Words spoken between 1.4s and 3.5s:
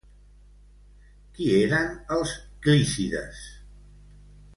eren els Clícides?